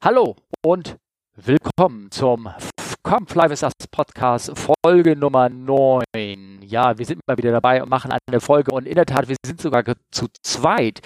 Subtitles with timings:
[0.00, 0.96] Hallo und
[1.34, 2.48] willkommen zum
[3.02, 6.60] Come Fly With Us Podcast Folge Nummer 9.
[6.62, 9.34] Ja, wir sind mal wieder dabei und machen eine Folge und in der Tat, wir
[9.44, 9.82] sind sogar
[10.12, 11.00] zu zweit.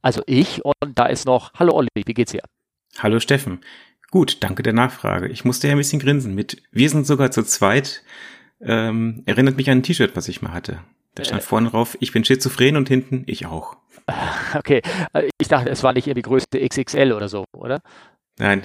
[0.00, 2.40] Also ich und da ist noch, hallo Olli, wie geht's dir?
[2.98, 3.60] Hallo Steffen.
[4.10, 5.28] Gut, danke der Nachfrage.
[5.28, 8.02] Ich musste ja ein bisschen grinsen mit, wir sind sogar zu zweit.
[8.62, 10.78] Ähm, erinnert mich an ein T-Shirt, was ich mal hatte.
[11.14, 13.76] Da stand äh, vorne drauf, ich bin schizophren und hinten, ich auch.
[14.54, 17.80] Okay, äh, ich dachte, es war nicht die größte XXL oder so, oder?
[18.38, 18.62] Nein.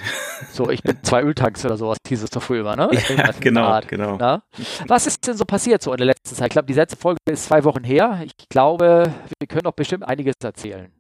[0.52, 2.90] So, ich bin zwei Öltanks oder sowas, hieß es doch früher immer, ne?
[3.16, 4.18] Ja, genau, Art, genau.
[4.18, 4.44] Na?
[4.88, 6.48] Was ist denn so passiert so in der letzten Zeit?
[6.48, 8.22] Ich glaube, die letzte Folge ist zwei Wochen her.
[8.24, 10.92] Ich glaube, wir können doch bestimmt einiges erzählen.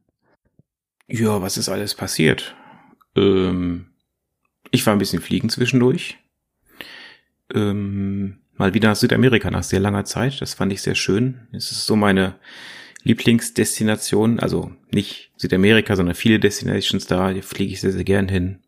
[1.08, 2.56] Ja, was ist alles passiert?
[3.16, 3.88] Ähm,
[4.72, 6.18] ich war ein bisschen fliegen zwischendurch.
[7.54, 10.42] Ähm, mal wieder nach Südamerika nach sehr langer Zeit.
[10.42, 11.48] Das fand ich sehr schön.
[11.54, 12.36] Es ist so meine
[13.08, 14.40] Lieblingsdestination.
[14.40, 17.30] Also nicht Südamerika, sondern viele Destinations da.
[17.30, 18.60] Hier fliege ich sehr, sehr gern hin.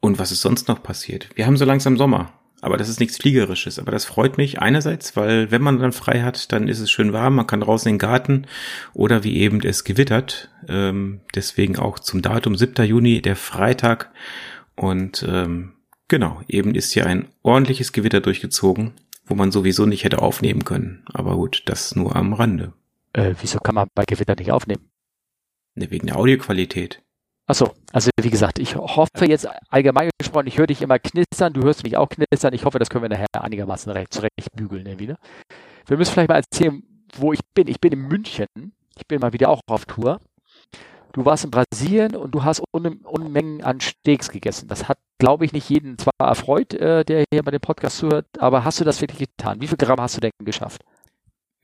[0.00, 1.28] Und was ist sonst noch passiert?
[1.34, 3.78] Wir haben so langsam Sommer, aber das ist nichts Fliegerisches.
[3.78, 7.12] Aber das freut mich einerseits, weil wenn man dann frei hat, dann ist es schön
[7.12, 8.46] warm, man kann draußen in den Garten
[8.94, 10.50] oder wie eben es gewittert.
[10.68, 12.84] Ähm, deswegen auch zum Datum 7.
[12.86, 14.10] Juni, der Freitag.
[14.74, 15.72] Und ähm,
[16.08, 18.92] genau, eben ist hier ein ordentliches Gewitter durchgezogen,
[19.26, 21.04] wo man sowieso nicht hätte aufnehmen können.
[21.12, 22.72] Aber gut, das nur am Rande.
[23.16, 24.90] Äh, wieso kann man bei Gewitter nicht aufnehmen?
[25.74, 27.02] Ne, wegen der Audioqualität.
[27.48, 31.62] Achso, also wie gesagt, ich hoffe jetzt allgemein gesprochen, ich höre dich immer knistern, du
[31.62, 32.52] hörst mich auch knistern.
[32.52, 35.06] Ich hoffe, das können wir nachher einigermaßen recht zurecht bügeln irgendwie.
[35.06, 35.18] Ne?
[35.86, 36.82] Wir müssen vielleicht mal erzählen,
[37.16, 37.68] wo ich bin.
[37.68, 38.46] Ich bin in München.
[38.98, 40.20] Ich bin mal wieder auch auf Tour.
[41.12, 44.68] Du warst in Brasilien und du hast Un Unmengen an Steaks gegessen.
[44.68, 48.26] Das hat, glaube ich, nicht jeden zwar erfreut, äh, der hier bei dem Podcast zuhört,
[48.38, 49.60] aber hast du das wirklich getan?
[49.60, 50.82] Wie viel Gramm hast du denn geschafft?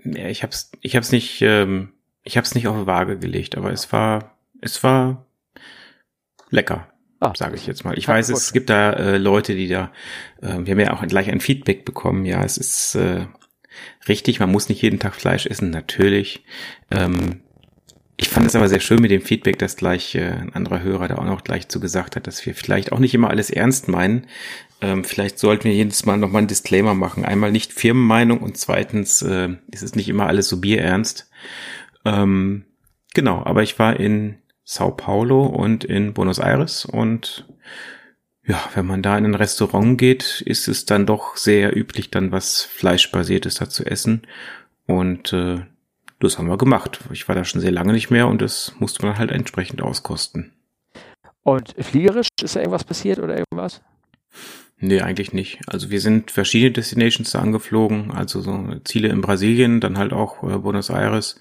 [0.05, 3.73] Ja, ich hab's, ich hab's nicht, ähm, ich hab's nicht auf die Waage gelegt, aber
[3.73, 5.27] es war, es war
[6.51, 6.89] lecker,
[7.21, 7.97] ah, sage ich jetzt mal.
[7.97, 9.93] Ich weiß, es gibt da äh, Leute, die da,
[10.41, 12.25] äh, wir haben ja auch gleich ein Feedback bekommen.
[12.25, 13.27] Ja, es ist äh,
[14.09, 16.45] richtig, man muss nicht jeden Tag Fleisch essen, natürlich.
[16.91, 17.43] Ähm,
[18.17, 21.09] ich fand es aber sehr schön mit dem Feedback, dass gleich äh, ein anderer Hörer
[21.09, 23.89] da auch noch gleich zu gesagt hat, dass wir vielleicht auch nicht immer alles ernst
[23.89, 24.27] meinen.
[24.81, 27.25] Ähm, vielleicht sollten wir jedes Mal nochmal einen Disclaimer machen.
[27.25, 31.31] Einmal nicht Firmenmeinung und zweitens äh, ist es nicht immer alles so bierernst.
[32.05, 32.65] Ähm,
[33.15, 37.47] genau, aber ich war in Sao Paulo und in Buenos Aires und
[38.45, 42.33] ja, wenn man da in ein Restaurant geht, ist es dann doch sehr üblich, dann
[42.33, 44.23] was Fleischbasiertes da zu essen.
[44.87, 45.61] Und äh,
[46.23, 47.01] das haben wir gemacht.
[47.13, 50.53] Ich war da schon sehr lange nicht mehr und das musste man halt entsprechend auskosten.
[51.43, 53.83] Und fliegerisch ist da irgendwas passiert oder irgendwas?
[54.79, 55.61] Nee, eigentlich nicht.
[55.67, 60.43] Also wir sind verschiedene Destinations da angeflogen, also so Ziele in Brasilien, dann halt auch
[60.43, 61.39] äh, Buenos Aires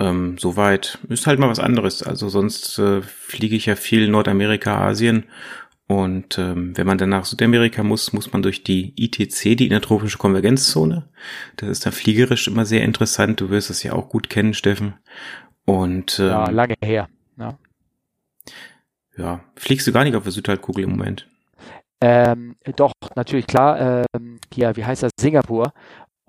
[0.00, 2.02] ähm, soweit ist halt mal was anderes.
[2.02, 5.24] Also sonst äh, fliege ich ja viel Nordamerika, Asien.
[5.90, 10.18] Und ähm, wenn man dann nach Südamerika muss, muss man durch die ITC, die Intertropische
[10.18, 11.08] Konvergenzzone.
[11.56, 13.40] Das ist dann fliegerisch immer sehr interessant.
[13.40, 14.94] Du wirst es ja auch gut kennen, Steffen.
[15.64, 17.08] Und ähm, ja, lange her.
[17.36, 17.58] Ja.
[19.18, 21.26] ja, fliegst du gar nicht auf der Südhalbkugel im Moment?
[22.00, 24.04] Ähm, doch, natürlich klar.
[24.14, 25.10] Ähm, hier, wie heißt das?
[25.18, 25.72] Singapur.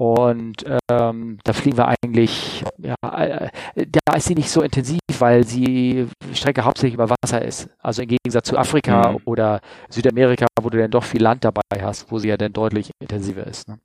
[0.02, 5.46] Und ähm, da fliegen wir eigentlich, ja, äh, da ist sie nicht so intensiv, weil
[5.46, 7.70] sie Strecke hauptsächlich über Wasser ist.
[7.78, 9.18] Also im Gegensatz zu Afrika mhm.
[9.26, 12.90] oder Südamerika, wo du dann doch viel Land dabei hast, wo sie ja dann deutlich
[13.00, 13.68] intensiver ist.
[13.68, 13.78] Ne?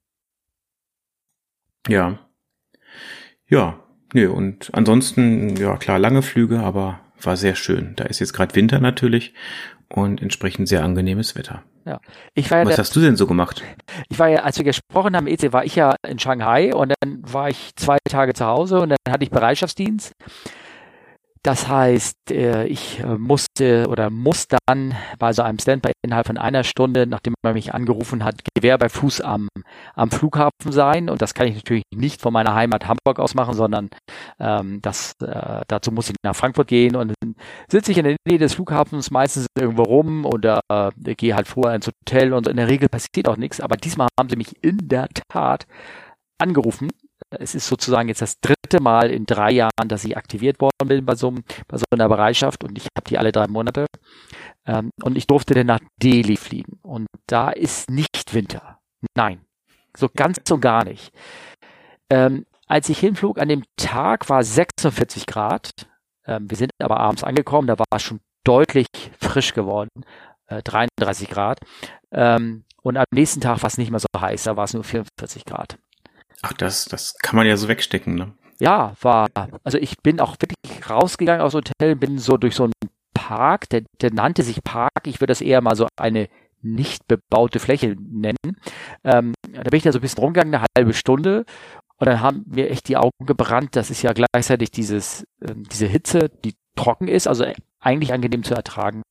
[1.87, 2.19] Ja.
[3.47, 3.78] Ja,
[4.15, 7.93] nö, und ansonsten, ja klar, lange Flüge, aber war sehr schön.
[7.97, 9.34] Da ist jetzt gerade Winter natürlich
[9.91, 11.62] und entsprechend sehr angenehmes Wetter.
[11.87, 12.01] Ja.
[12.35, 13.63] Ich war ja Was der, hast du denn so gemacht?
[14.09, 17.23] Ich war ja, als wir gesprochen haben, EC, war ich ja in Shanghai und dann
[17.33, 20.13] war ich zwei Tage zu Hause und dann hatte ich Bereitschaftsdienst.
[21.47, 26.39] Das heißt, äh, ich äh, musste oder muss dann bei so einem Standby innerhalb von
[26.39, 29.47] einer Stunde, nachdem man mich angerufen hat, Gewehr bei Fuß am,
[29.95, 31.09] am Flughafen sein.
[31.09, 33.91] Und das kann ich natürlich nicht von meiner Heimat Hamburg aus machen, sondern
[34.41, 37.15] ähm, das, äh, dazu muss ich nach Frankfurt gehen und
[37.69, 41.77] sitze ich in der Nähe des Flughafens meistens irgendwo rum oder äh, gehe halt vorher
[41.77, 43.60] ins Hotel und in der Regel passiert auch nichts.
[43.60, 45.66] Aber diesmal haben sie mich in der Tat
[46.39, 46.91] angerufen
[47.31, 51.05] es ist sozusagen jetzt das dritte Mal in drei Jahren, dass ich aktiviert worden bin
[51.05, 51.33] bei so,
[51.66, 53.87] bei so einer Bereitschaft und ich habe die alle drei Monate.
[54.66, 56.78] Ähm, und ich durfte dann nach Delhi fliegen.
[56.83, 58.78] Und da ist nicht Winter.
[59.16, 59.41] Nein.
[59.97, 61.13] So ganz und gar nicht.
[62.10, 65.71] Ähm, als ich hinflog, an dem Tag war 46 Grad.
[66.27, 68.87] Ähm, wir sind aber abends angekommen, da war es schon deutlich
[69.19, 69.91] frisch geworden.
[70.47, 71.61] Äh, 33 Grad.
[72.13, 74.84] Ähm, und am nächsten Tag war es nicht mehr so heiß, da war es nur
[74.84, 75.78] 44 Grad.
[76.43, 78.33] Ach, das, das kann man ja so wegstecken, ne?
[78.59, 79.28] Ja, war.
[79.65, 82.72] Also ich bin auch wirklich rausgegangen aus dem Hotel, bin so durch so ein
[83.13, 86.29] Park, der, der nannte sich Park, ich würde das eher mal so eine
[86.63, 88.57] nicht bebaute Fläche nennen.
[89.05, 91.45] Ähm, da bin ich da so ein bisschen rumgegangen, eine halbe Stunde
[91.98, 93.77] und dann haben mir echt die Augen gebrannt.
[93.77, 97.45] Das ist ja gleichzeitig dieses, äh, diese Hitze, die trocken ist, also
[97.81, 99.03] eigentlich angenehm zu ertragen,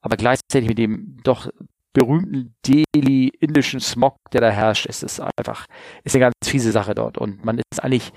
[0.00, 1.50] aber gleichzeitig mit dem doch
[1.92, 5.66] berühmten Delhi indischen Smog, der da herrscht, ist es einfach,
[6.04, 7.18] ist eine ganz fiese Sache dort.
[7.18, 8.12] Und man ist eigentlich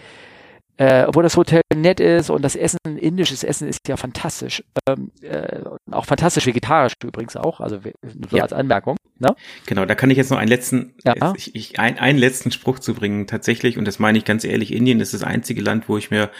[0.77, 4.63] äh, obwohl das Hotel nett ist und das Essen, indisches Essen ist ja fantastisch.
[4.87, 5.61] Ähm, äh,
[5.91, 8.43] auch fantastisch vegetarisch übrigens auch, also so ja.
[8.43, 8.97] als Anmerkung.
[9.19, 9.35] Ne?
[9.67, 11.33] Genau, da kann ich jetzt noch einen letzten, ja.
[11.37, 13.27] ich, ich, ein, einen letzten Spruch zu bringen.
[13.27, 16.31] Tatsächlich, und das meine ich ganz ehrlich, Indien ist das einzige Land, wo ich mir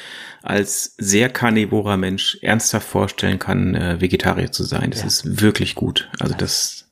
[0.41, 4.89] als sehr karnivorer Mensch ernsthaft vorstellen kann, äh, Vegetarier zu sein.
[4.89, 5.07] Das ja.
[5.07, 6.09] ist wirklich gut.
[6.19, 6.89] Also das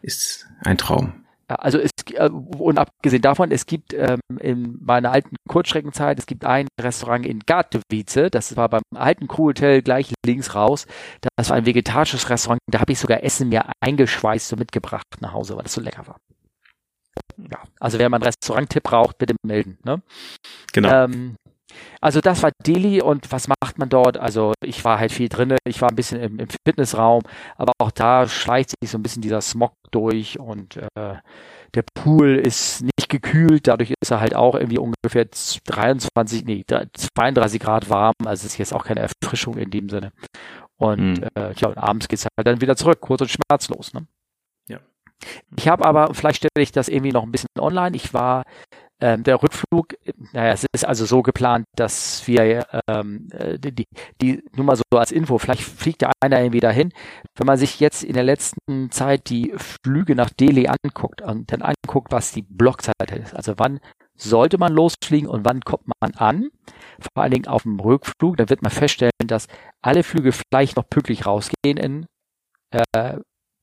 [0.00, 1.23] ist ein Traum.
[1.54, 6.44] Also es äh, und abgesehen davon, es gibt ähm, in meiner alten Kurzstreckenzeit, es gibt
[6.44, 10.86] ein Restaurant in Gatowice, das war beim alten Crew-Hotel gleich links raus.
[11.36, 15.32] Das war ein vegetarisches Restaurant, da habe ich sogar Essen mir eingeschweißt und mitgebracht nach
[15.32, 16.16] Hause, weil das so lecker war.
[17.36, 19.78] Ja, also wer mal einen Restaurant-Tipp braucht, bitte melden.
[19.84, 20.02] Ne?
[20.72, 21.04] Genau.
[21.04, 21.36] Ähm,
[22.00, 24.16] also das war Delhi und was macht man dort?
[24.16, 27.22] Also ich war halt viel drinne, ich war ein bisschen im, im Fitnessraum,
[27.56, 31.14] aber auch da schleicht sich so ein bisschen dieser Smog durch und äh,
[31.74, 35.26] der Pool ist nicht gekühlt, dadurch ist er halt auch irgendwie ungefähr
[35.66, 40.12] 23, nee, 32 Grad warm, also ist jetzt auch keine Erfrischung in dem Sinne.
[40.76, 41.28] Und mhm.
[41.34, 43.92] äh, ja, und abends geht's halt dann wieder zurück, kurz und schmerzlos.
[43.94, 44.06] Ne?
[44.68, 44.78] Ja.
[45.56, 47.96] Ich habe aber, vielleicht stelle ich das irgendwie noch ein bisschen online.
[47.96, 48.44] Ich war
[49.00, 49.94] ähm, der Rückflug,
[50.32, 53.86] naja, es ist also so geplant, dass wir ähm, äh, die,
[54.20, 56.92] die, nur mal so als Info, vielleicht fliegt der einer irgendwie dahin.
[57.36, 61.62] Wenn man sich jetzt in der letzten Zeit die Flüge nach Delhi anguckt und dann
[61.62, 63.80] anguckt, was die Blockzeit ist, also wann
[64.16, 66.50] sollte man losfliegen und wann kommt man an,
[67.00, 69.48] vor allen Dingen auf dem Rückflug, dann wird man feststellen, dass
[69.82, 72.06] alle Flüge vielleicht noch pünktlich rausgehen in,
[72.70, 73.18] äh,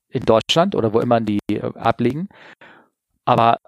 [0.10, 2.28] in Deutschland oder wo immer die äh, ablegen.
[3.24, 3.60] Aber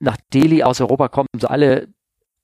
[0.00, 1.88] nach Delhi aus Europa kommen so alle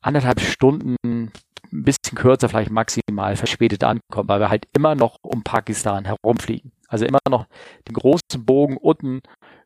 [0.00, 1.32] anderthalb Stunden, ein
[1.70, 6.72] bisschen kürzer vielleicht maximal verspätet ankommen, weil wir halt immer noch um Pakistan herumfliegen.
[6.88, 7.46] Also immer noch
[7.88, 9.20] den großen Bogen unten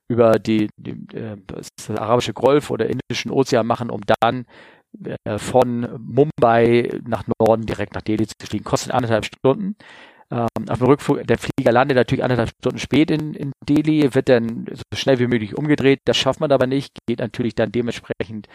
[0.08, 4.46] über die, die äh, das arabische Golf oder Indischen Ozean machen, um dann
[5.25, 8.64] äh, von Mumbai nach Norden direkt nach Delhi zu fliegen.
[8.64, 9.76] Kostet anderthalb Stunden.
[10.31, 14.29] Ähm, auf dem Rückflug, der Flieger landet natürlich anderthalb Stunden spät in, in Delhi, wird
[14.29, 16.01] dann so schnell wie möglich umgedreht.
[16.05, 18.47] Das schafft man aber nicht, geht natürlich dann dementsprechend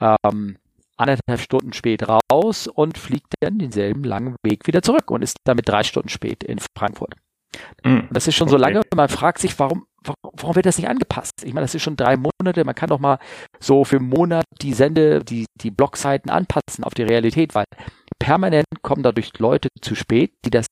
[0.00, 0.58] ähm,
[0.96, 5.68] anderthalb Stunden spät raus und fliegt dann denselben langen Weg wieder zurück und ist damit
[5.68, 7.14] drei Stunden spät in Frankfurt.
[7.84, 8.52] Mm, das ist schon okay.
[8.52, 9.86] so lange, man fragt sich, warum,
[10.22, 11.44] warum wird das nicht angepasst?
[11.44, 13.18] Ich meine, das ist schon drei Monate, man kann doch mal
[13.60, 17.64] so für einen Monat die Sende, die, die Blockzeiten anpassen auf die Realität, weil
[18.18, 20.66] permanent kommen dadurch Leute zu spät, die das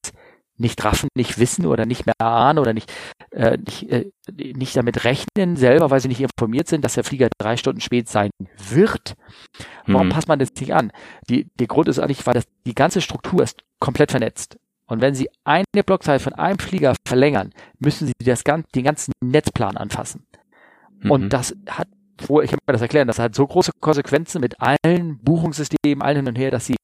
[0.61, 2.93] nicht raffen, nicht wissen oder nicht mehr ahnen oder nicht,
[3.31, 7.29] äh, nicht, äh, nicht damit rechnen selber, weil sie nicht informiert sind, dass der Flieger
[7.39, 8.31] drei Stunden spät sein
[8.69, 9.15] wird.
[9.87, 10.13] Warum hm.
[10.13, 10.93] passt man das nicht an?
[11.29, 14.57] Die, der Grund ist eigentlich, weil das, die ganze Struktur ist komplett vernetzt.
[14.87, 19.77] Und wenn Sie eine Blockzeit von einem Flieger verlängern, müssen Sie das, den ganzen Netzplan
[19.77, 20.27] anfassen.
[21.01, 21.11] Mhm.
[21.11, 21.89] Und das hat
[22.27, 26.17] wo ich habe mir das erklären, das hat so große Konsequenzen mit allen Buchungssystemen, allen
[26.17, 26.77] hin und her, dass sie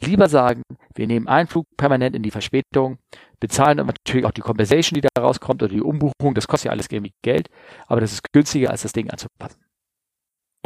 [0.00, 0.62] lieber sagen,
[0.94, 2.98] wir nehmen einen Flug permanent in die Verspätung,
[3.38, 6.86] bezahlen natürlich auch die Compensation, die da rauskommt oder die Umbuchung, das kostet ja alles
[6.90, 7.48] irgendwie Geld,
[7.86, 9.60] aber das ist günstiger, als das Ding anzupassen.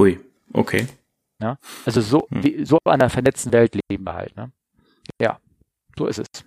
[0.01, 0.19] Ui,
[0.53, 0.87] okay.
[1.43, 2.43] Ja, also so, hm.
[2.43, 4.37] wie, so einer vernetzten Welt leben wir halt.
[4.37, 4.53] Ne?
[5.21, 5.39] Ja,
[5.97, 6.45] so ist es.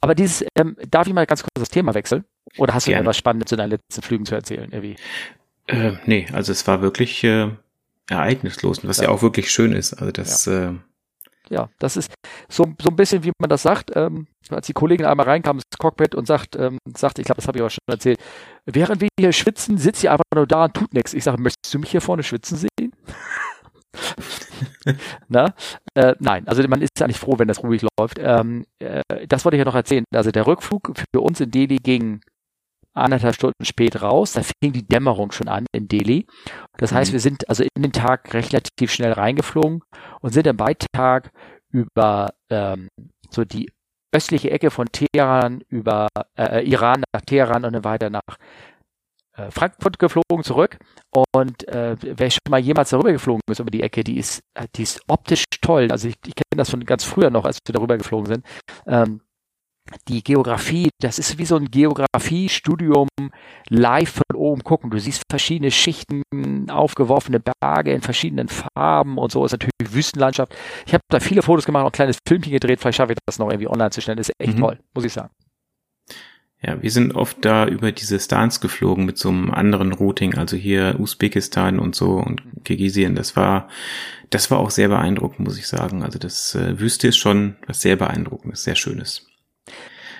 [0.00, 2.24] Aber dieses, ähm, darf ich mal ganz kurz das Thema wechseln?
[2.56, 3.02] Oder hast du Gerne.
[3.02, 4.96] etwas Spannendes zu deinen letzten Flügen zu erzählen, irgendwie?
[5.70, 7.48] Äh, nee, also es war wirklich äh,
[8.08, 9.04] ereignislos, was ja.
[9.04, 9.10] ja.
[9.10, 9.94] auch wirklich schön ist.
[9.94, 10.46] Also das.
[10.46, 10.70] Ja.
[10.70, 10.74] Äh,
[11.48, 12.12] ja, das ist
[12.48, 15.64] so, so ein bisschen, wie man das sagt, ähm, als die Kollegin einmal reinkam ins
[15.78, 18.20] Cockpit und sagt, ähm, sagt, ich glaube, das habe ich auch schon erzählt,
[18.66, 21.12] während wir hier schwitzen, sitzt sie einfach nur da und tut nichts.
[21.12, 22.92] Ich sage, möchtest du mich hier vorne schwitzen sehen?
[25.28, 25.52] Na?
[25.94, 28.18] Äh, nein, also man ist eigentlich froh, wenn das ruhig läuft.
[28.20, 30.04] Ähm, äh, das wollte ich ja noch erzählen.
[30.14, 32.20] Also der Rückflug für uns in Delhi ging
[32.94, 34.32] anderthalb Stunden spät raus.
[34.32, 36.26] Da fing die Dämmerung schon an in Delhi.
[36.78, 37.14] Das heißt, mhm.
[37.14, 39.82] wir sind also in den Tag relativ schnell reingeflogen
[40.20, 41.30] und sind am Beitag
[41.72, 42.88] über ähm,
[43.30, 43.70] so die
[44.12, 48.38] östliche Ecke von Teheran über äh, Iran nach Teheran und dann weiter nach
[49.36, 50.78] äh, Frankfurt geflogen zurück.
[51.14, 54.66] Und äh, wer schon mal jemals darüber geflogen ist über die Ecke, die ist, äh,
[54.74, 55.88] die ist optisch toll.
[55.90, 58.46] Also ich, ich kenne das von ganz früher noch, als wir darüber geflogen sind.
[58.86, 59.20] Ähm,
[60.08, 63.08] die Geografie, das ist wie so ein Geografiestudium
[63.68, 64.90] live von oben gucken.
[64.90, 66.22] Du siehst verschiedene Schichten,
[66.70, 70.54] aufgeworfene Berge in verschiedenen Farben und so ist natürlich Wüstenlandschaft.
[70.86, 73.38] Ich habe da viele Fotos gemacht, und ein kleines Filmchen gedreht, vielleicht schaffe ich das
[73.38, 74.18] noch irgendwie online zu stellen.
[74.18, 74.60] Das ist echt mhm.
[74.60, 75.30] toll, muss ich sagen.
[76.62, 80.56] Ja, wir sind oft da über diese Stans geflogen mit so einem anderen Routing, also
[80.56, 83.14] hier Usbekistan und so und Kirgisien.
[83.14, 83.68] Das war,
[84.28, 86.02] das war auch sehr beeindruckend, muss ich sagen.
[86.02, 89.29] Also das äh, Wüste ist schon was sehr beeindruckendes, sehr schönes.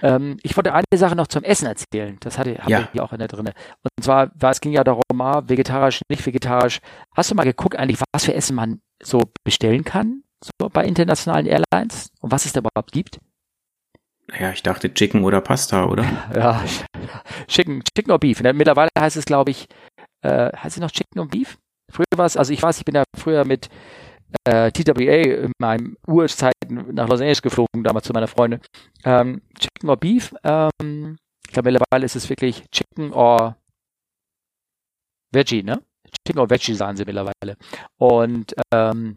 [0.03, 2.17] Ähm, ich wollte eine Sache noch zum Essen erzählen.
[2.21, 2.81] Das hatte habe ja.
[2.81, 3.53] ich hier auch in der drinne.
[3.83, 6.81] Und zwar, war, es ging ja darum, ah, vegetarisch, nicht vegetarisch.
[7.15, 11.47] Hast du mal geguckt eigentlich, was für Essen man so bestellen kann, so bei internationalen
[11.47, 13.19] Airlines und was es da überhaupt gibt?
[14.39, 16.05] Ja, ich dachte Chicken oder Pasta, oder?
[16.35, 16.63] Ja,
[17.49, 18.41] Chicken, Chicken or Beef.
[18.43, 19.67] Mittlerweile heißt es, glaube ich,
[20.23, 21.59] äh, heißt es noch Chicken und Beef?
[21.91, 23.69] Früher war es, also ich weiß, ich bin ja früher mit
[24.45, 25.97] äh, TWA in meinem
[26.71, 28.61] Nach Los Angeles geflogen, damals zu meiner Freundin.
[29.05, 30.35] Ähm, Chicken or Beef.
[30.45, 33.57] Ähm, ich glaube, mittlerweile ist es wirklich Chicken or
[35.33, 35.83] Veggie, ne?
[36.27, 37.57] Chicken or Veggie sagen sie mittlerweile.
[37.99, 39.17] Und ähm,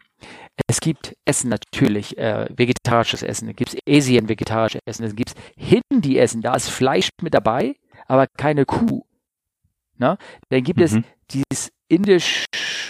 [0.67, 6.41] es gibt Essen natürlich, äh, vegetarisches Essen, es gibt Asien vegetarisches Essen, es gibt Hindi-Essen,
[6.41, 7.75] da ist Fleisch mit dabei,
[8.07, 9.03] aber keine Kuh.
[9.97, 10.17] Ne?
[10.49, 10.85] Dann gibt mhm.
[10.85, 10.97] es
[11.31, 12.45] dieses indisch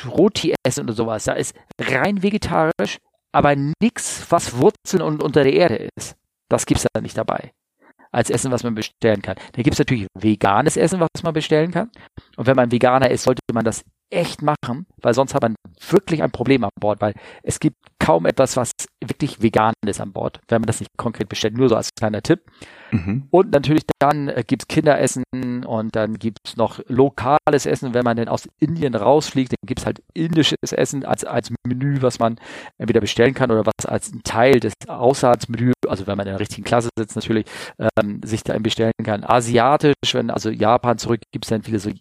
[0.05, 2.99] Roti-Essen oder sowas, da ist rein vegetarisch,
[3.33, 6.15] aber nichts, was Wurzeln und unter der Erde ist.
[6.49, 7.51] Das gibt es da nicht dabei.
[8.13, 9.35] Als Essen, was man bestellen kann.
[9.53, 11.89] Da gibt es natürlich veganes Essen, was man bestellen kann.
[12.37, 15.55] Und wenn man Veganer ist, sollte man das echt machen, weil sonst hat man
[15.89, 18.71] wirklich ein Problem an Bord, weil es gibt kaum etwas, was
[19.03, 21.57] wirklich vegan ist an Bord, wenn man das nicht konkret bestellt.
[21.57, 22.41] Nur so als kleiner Tipp.
[22.91, 23.27] Mhm.
[23.31, 25.23] Und natürlich dann äh, gibt's Kinderessen
[25.65, 27.93] und dann gibt's noch lokales Essen.
[27.93, 32.19] Wenn man denn aus Indien rausfliegt, dann gibt's halt indisches Essen als, als Menü, was
[32.19, 32.37] man
[32.77, 36.63] entweder bestellen kann oder was als Teil des Aussatzmenü, also wenn man in der richtigen
[36.63, 37.45] Klasse sitzt, natürlich
[37.97, 39.23] ähm, sich da bestellen kann.
[39.23, 41.91] Asiatisch, wenn also Japan zurück, gibt's dann viele so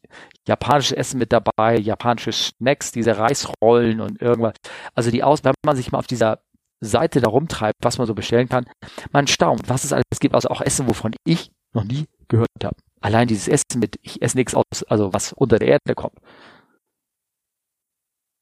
[0.46, 4.54] japanisches Essen mit dabei, japanische Snacks, diese Reisrollen und irgendwas.
[4.94, 6.40] Also die Aus, wenn man sich mal auf dieser
[6.80, 8.66] Seite da rumtreibt, was man so bestellen kann,
[9.12, 10.34] man staunt, was es alles gibt.
[10.34, 12.76] Also auch Essen, wovon ich noch nie gehört habe.
[13.00, 16.18] Allein dieses Essen mit, ich esse nichts aus, also was unter der Erde kommt.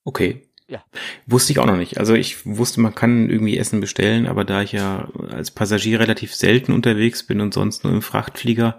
[0.04, 0.49] Okay.
[0.70, 0.84] Ja.
[1.26, 1.98] Wusste ich auch noch nicht.
[1.98, 6.34] Also ich wusste, man kann irgendwie Essen bestellen, aber da ich ja als Passagier relativ
[6.34, 8.78] selten unterwegs bin und sonst nur im Frachtflieger,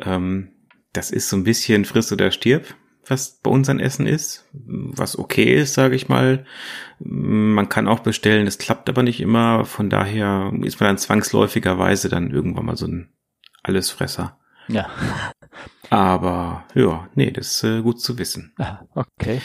[0.00, 0.50] ähm,
[0.92, 2.74] das ist so ein bisschen friss oder stirb
[3.10, 6.44] was bei uns an Essen ist, was okay ist, sage ich mal.
[6.98, 9.64] Man kann auch bestellen, das klappt aber nicht immer.
[9.64, 13.12] Von daher ist man dann zwangsläufigerweise dann irgendwann mal so ein
[13.62, 14.38] Allesfresser.
[14.68, 14.90] Ja.
[15.90, 18.54] Aber ja, nee, das ist äh, gut zu wissen.
[18.58, 19.40] Ah, okay.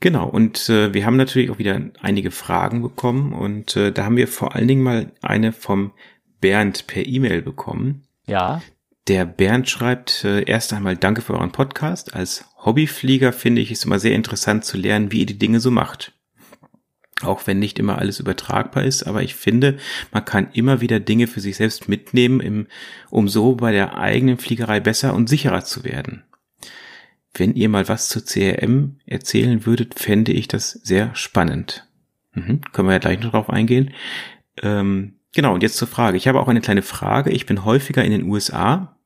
[0.00, 4.16] Genau, und äh, wir haben natürlich auch wieder einige Fragen bekommen und äh, da haben
[4.16, 5.92] wir vor allen Dingen mal eine vom
[6.40, 8.04] Bernd per E-Mail bekommen.
[8.26, 8.62] Ja.
[9.08, 12.14] Der Bernd schreibt äh, erst einmal Danke für euren Podcast.
[12.14, 15.70] Als Hobbyflieger finde ich es immer sehr interessant zu lernen, wie ihr die Dinge so
[15.70, 16.12] macht.
[17.20, 19.76] Auch wenn nicht immer alles übertragbar ist, aber ich finde,
[20.12, 22.68] man kann immer wieder Dinge für sich selbst mitnehmen,
[23.10, 26.24] um so bei der eigenen Fliegerei besser und sicherer zu werden.
[27.34, 31.86] Wenn ihr mal was zu CRM erzählen würdet, fände ich das sehr spannend.
[32.34, 33.92] Mhm, können wir ja gleich noch drauf eingehen.
[34.62, 36.16] Ähm, genau, und jetzt zur Frage.
[36.16, 37.30] Ich habe auch eine kleine Frage.
[37.30, 38.96] Ich bin häufiger in den USA,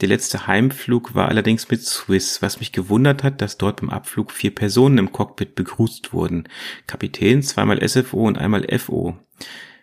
[0.00, 4.32] der letzte Heimflug war allerdings mit Swiss, was mich gewundert hat, dass dort beim Abflug
[4.32, 6.48] vier Personen im Cockpit begrüßt wurden.
[6.86, 9.16] Kapitän, zweimal SFO und einmal FO.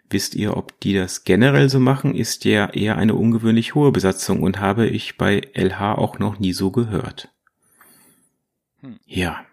[0.09, 2.15] Wisst ihr, ob die das generell so machen?
[2.15, 6.53] Ist ja eher eine ungewöhnlich hohe Besatzung und habe ich bei LH auch noch nie
[6.53, 7.29] so gehört.
[8.81, 8.99] Hm.
[9.05, 9.45] Ja.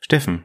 [0.00, 0.44] Steffen,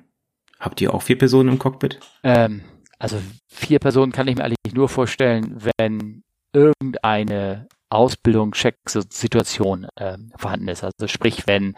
[0.60, 2.00] habt ihr auch vier Personen im Cockpit?
[2.24, 2.64] Ähm,
[3.00, 10.68] also vier Personen kann ich mir eigentlich nur vorstellen, wenn irgendeine Ausbildung, Check-Situation äh, vorhanden
[10.68, 10.84] ist.
[10.84, 11.76] Also sprich, wenn,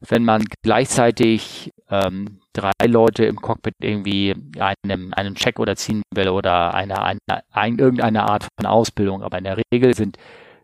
[0.00, 6.28] wenn man gleichzeitig ähm, drei Leute im Cockpit irgendwie einem, einem Check oder ziehen will
[6.28, 7.18] oder eine, eine,
[7.50, 10.18] ein, irgendeine Art von Ausbildung, aber in der Regel sind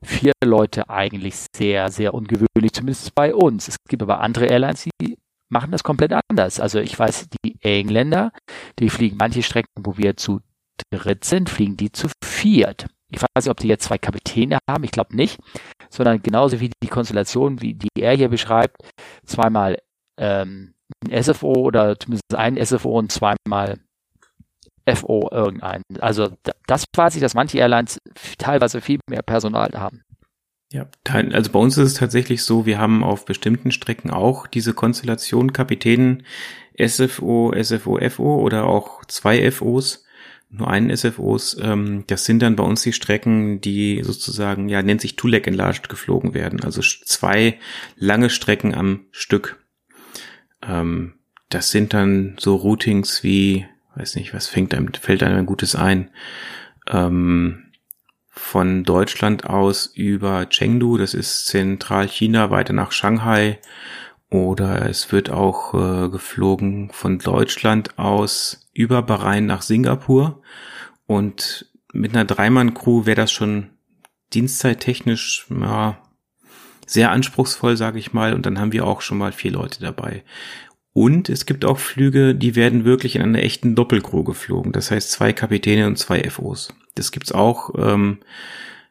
[0.04, 3.68] vier Leute eigentlich sehr, sehr ungewöhnlich, zumindest bei uns.
[3.68, 5.18] Es gibt aber andere Airlines, die
[5.50, 6.60] machen das komplett anders.
[6.60, 8.32] Also ich weiß, die Engländer,
[8.78, 10.40] die fliegen manche Strecken, wo wir zu
[10.90, 12.86] dritt sind, fliegen die zu viert.
[13.10, 15.38] Ich weiß nicht, ob die jetzt zwei Kapitäne haben, ich glaube nicht,
[15.90, 18.76] sondern genauso wie die Konstellation, wie die er hier beschreibt,
[19.26, 19.78] zweimal
[20.18, 23.78] ähm, ein SFO oder zumindest ein SFO und zweimal
[24.86, 25.82] FO irgendein.
[26.00, 26.30] Also
[26.66, 27.98] das weiß ich, dass manche Airlines
[28.38, 30.02] teilweise viel mehr Personal haben.
[30.72, 34.72] Ja, also bei uns ist es tatsächlich so, wir haben auf bestimmten Strecken auch diese
[34.72, 36.24] Konstellation Kapitänen
[36.78, 40.06] SFO, SFO, FO oder auch zwei FOs
[40.52, 41.56] nur einen SFOs.
[41.60, 45.88] Ähm, das sind dann bei uns die Strecken, die sozusagen, ja, nennt sich Two-Leg Enlarged
[45.88, 46.62] geflogen werden.
[46.62, 47.58] Also zwei
[47.96, 49.64] lange Strecken am Stück.
[50.62, 51.14] Ähm,
[51.48, 55.74] das sind dann so Routings wie, weiß nicht, was fängt einem, fällt einem ein gutes
[55.74, 56.10] ein?
[56.88, 57.72] Ähm,
[58.34, 63.58] von Deutschland aus über Chengdu, das ist Zentralchina, weiter nach Shanghai.
[64.30, 70.42] Oder es wird auch äh, geflogen von Deutschland aus über Bahrain nach Singapur.
[71.06, 73.68] Und mit einer Dreimann-Crew wäre das schon
[74.32, 75.98] dienstzeittechnisch ja,
[76.86, 78.32] sehr anspruchsvoll, sage ich mal.
[78.32, 80.24] Und dann haben wir auch schon mal vier Leute dabei.
[80.94, 84.72] Und es gibt auch Flüge, die werden wirklich in einer echten Doppelcrew geflogen.
[84.72, 86.74] Das heißt zwei Kapitäne und zwei FOs.
[86.94, 87.70] Das gibt's auch.
[87.78, 88.18] Ähm,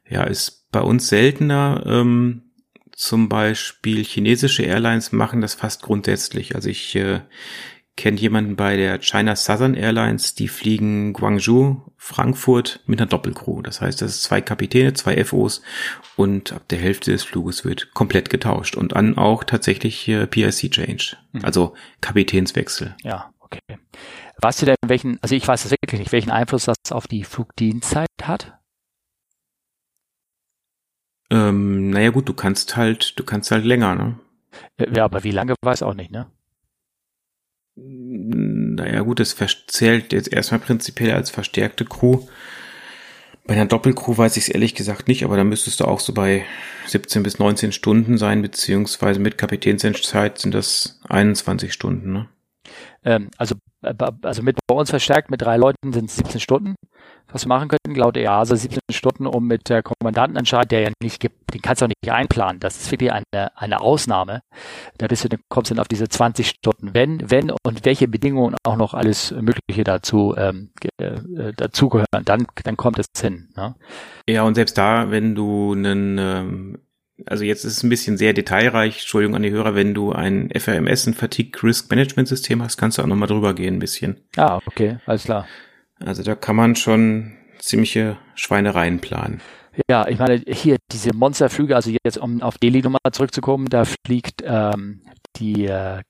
[0.10, 1.84] ja, ist bei uns seltener.
[1.86, 2.44] Ähm,
[2.92, 6.56] zum Beispiel chinesische Airlines machen das fast grundsätzlich.
[6.56, 7.22] Also ich äh,
[8.02, 13.62] kenne jemanden bei der China Southern Airlines, die fliegen Guangzhou, Frankfurt mit einer Doppelcrew.
[13.62, 15.62] Das heißt, das ist zwei Kapitäne, zwei FOs
[16.16, 20.72] und ab der Hälfte des Fluges wird komplett getauscht und dann auch tatsächlich äh, PIC
[20.72, 21.46] Change, mhm.
[21.46, 22.96] also Kapitänswechsel.
[23.04, 23.60] Ja, okay.
[24.42, 27.24] Weißt du denn, welchen, also ich weiß es wirklich nicht, welchen Einfluss das auf die
[27.24, 28.58] Flugdienstzeit hat?
[31.30, 34.20] Ähm, naja gut, du kannst halt, du kannst halt länger, ne?
[34.92, 36.32] Ja, aber wie lange weiß auch nicht, ne?
[37.76, 39.36] Naja gut, das
[39.68, 42.26] zählt jetzt erstmal prinzipiell als verstärkte Crew.
[43.46, 46.14] Bei einer Doppelcrew weiß ich es ehrlich gesagt nicht, aber da müsstest du auch so
[46.14, 46.46] bei
[46.88, 52.30] 17 bis 19 Stunden sein, beziehungsweise mit Kapitänsenszeit sind das 21 Stunden, ne?
[53.04, 56.76] Ähm, also, äh, also mit bei uns verstärkt mit drei Leuten sind es 17 Stunden
[57.32, 61.20] was wir machen könnten, laut EASA 17 Stunden, um mit der Kommandantenentscheid, der ja nicht
[61.20, 62.60] gibt, den kannst du auch nicht einplanen.
[62.60, 64.42] Das ist wirklich eine, eine Ausnahme.
[64.98, 66.94] Da bist du, dann kommst du dann auf diese 20 Stunden.
[66.94, 72.78] Wenn, wenn und welche Bedingungen auch noch alles Mögliche dazu, ähm, äh, dazugehören, dann, dann
[72.78, 73.50] kommt es hin.
[73.56, 73.76] Ne?
[74.28, 76.80] Ja, und selbst da, wenn du einen, ähm,
[77.26, 80.50] also jetzt ist es ein bisschen sehr detailreich, Entschuldigung an die Hörer, wenn du ein
[80.56, 84.18] FRMS, ein Fatigue Risk Management System hast, kannst du auch nochmal drüber gehen ein bisschen.
[84.38, 85.48] Ah, okay, alles klar.
[86.00, 89.42] Also da kann man schon ziemliche Schweinereien planen.
[89.90, 94.42] Ja, ich meine, hier diese Monsterflüge, also jetzt um auf Delhi nochmal zurückzukommen, da fliegt
[94.44, 95.02] ähm,
[95.38, 96.02] die äh,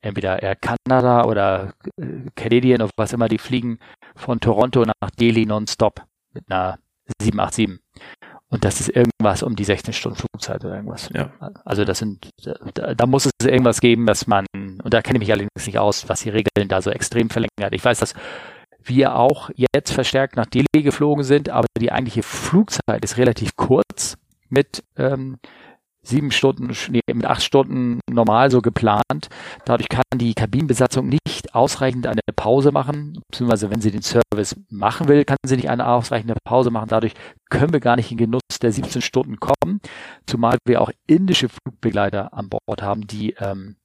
[0.00, 3.78] entweder Air Canada oder äh, Canadian oder was immer, die fliegen
[4.16, 6.02] von Toronto nach Delhi nonstop
[6.32, 6.78] mit einer
[7.20, 7.80] 787.
[8.54, 11.10] Und das ist irgendwas um die 16 Stunden Flugzeit oder irgendwas.
[11.12, 11.32] Ja.
[11.64, 12.30] Also das sind,
[12.74, 15.76] da, da muss es irgendwas geben, dass man, und da kenne ich mich allerdings nicht
[15.76, 17.72] aus, was die Regeln da so extrem verlängert.
[17.72, 18.14] Ich weiß, dass
[18.84, 24.18] wir auch jetzt verstärkt nach Delhi geflogen sind, aber die eigentliche Flugzeit ist relativ kurz
[24.50, 25.38] mit ähm,
[26.04, 29.28] sieben Stunden, nee, mit acht Stunden normal so geplant.
[29.64, 35.08] Dadurch kann die Kabinenbesatzung nicht ausreichend eine Pause machen, beziehungsweise wenn sie den Service machen
[35.08, 36.88] will, kann sie nicht eine ausreichende Pause machen.
[36.88, 37.14] Dadurch
[37.50, 39.80] können wir gar nicht in Genuss der 17 Stunden kommen,
[40.26, 43.76] zumal wir auch indische Flugbegleiter an Bord haben, die ähm,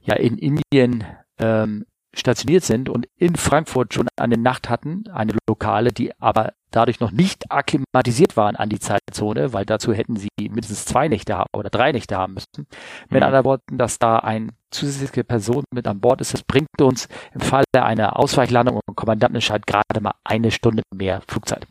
[0.00, 1.04] ja in Indien
[1.38, 7.00] ähm, stationiert sind und in Frankfurt schon eine Nacht hatten, eine Lokale, die aber dadurch
[7.00, 11.50] noch nicht akklimatisiert waren an die Zeitzone, weil dazu hätten sie mindestens zwei Nächte haben
[11.54, 12.66] oder drei Nächte haben müssen.
[13.08, 13.26] Mit mhm.
[13.26, 17.40] anderen Worten, dass da eine zusätzliche Person mit an Bord ist, das bringt uns im
[17.40, 21.66] Falle einer Ausweichlandung und Kommandantenentscheid gerade mal eine Stunde mehr Flugzeit.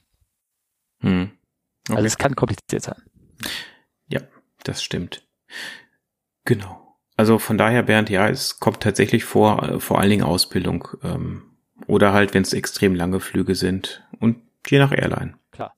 [1.01, 1.31] Mhm.
[1.87, 1.97] Okay.
[1.97, 3.01] Also es kann kompliziert sein.
[4.07, 4.21] Ja,
[4.63, 5.27] das stimmt.
[6.45, 6.82] Genau.
[7.15, 10.87] Also von daher, Bernd, ja, es kommt tatsächlich vor, äh, vor allen Dingen Ausbildung.
[11.03, 11.43] Ähm,
[11.87, 14.03] oder halt, wenn es extrem lange Flüge sind.
[14.19, 15.35] Und je nach Airline.
[15.51, 15.75] Klar.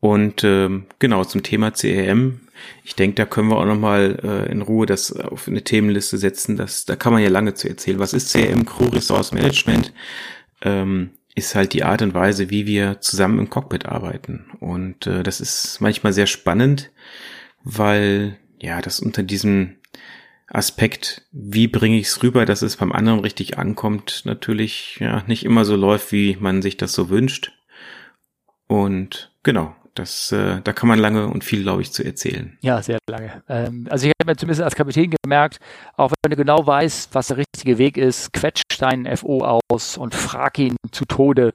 [0.00, 2.40] Und ähm, genau, zum Thema CRM,
[2.82, 6.56] ich denke, da können wir auch nochmal äh, in Ruhe das auf eine Themenliste setzen.
[6.56, 8.00] Das, da kann man ja lange zu erzählen.
[8.00, 9.92] Was ist CRM, Crew Resource Management?
[10.62, 14.50] Ähm, ist halt die Art und Weise, wie wir zusammen im Cockpit arbeiten.
[14.60, 16.90] Und äh, das ist manchmal sehr spannend,
[17.62, 19.76] weil ja, das unter diesem
[20.54, 25.44] Aspekt, wie bringe ich es rüber, dass es beim anderen richtig ankommt, natürlich ja nicht
[25.44, 27.52] immer so läuft, wie man sich das so wünscht.
[28.66, 32.56] Und genau, das, äh, da kann man lange und viel, glaube ich, zu erzählen.
[32.60, 33.42] Ja, sehr lange.
[33.48, 35.58] Ähm, also ich habe mir zumindest als Kapitän gemerkt,
[35.96, 40.14] auch wenn du genau weißt, was der richtige Weg ist, quetscht deinen FO aus und
[40.14, 41.52] frag ihn zu Tode.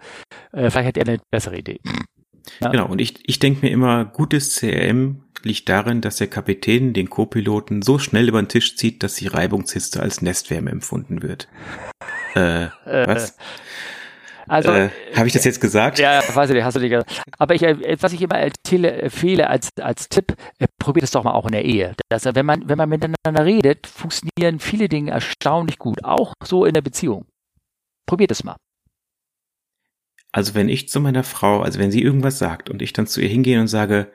[0.52, 1.80] Äh, vielleicht hat er eine bessere Idee.
[2.60, 2.70] Ja.
[2.70, 7.10] Genau, und ich, ich denke mir immer, gutes CRM liegt darin, dass der Kapitän den
[7.10, 11.48] Co-Piloten so schnell über den Tisch zieht, dass die Reibungshitze als Nestwärme empfunden wird.
[12.36, 13.38] Äh, äh was?
[14.48, 16.00] Also, äh, habe ich das jetzt gesagt?
[16.00, 17.22] Ja, weiß ich, hast du nicht gesagt.
[17.38, 21.34] Aber ich, äh, was ich immer empfehle als, als Tipp, äh, probiert es doch mal
[21.34, 21.94] auch in der Ehe.
[22.10, 26.04] Dass, wenn man, wenn man miteinander redet, funktionieren viele Dinge erstaunlich gut.
[26.04, 27.26] Auch so in der Beziehung.
[28.06, 28.56] Probiert es mal.
[30.32, 33.22] Also wenn ich zu meiner Frau, also wenn sie irgendwas sagt und ich dann zu
[33.22, 34.12] ihr hingehe und sage,